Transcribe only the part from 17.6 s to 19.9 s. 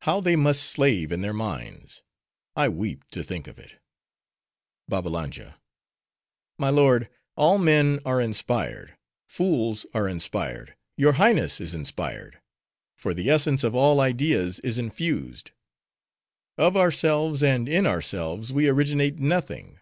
in ourselves, we originate nothing.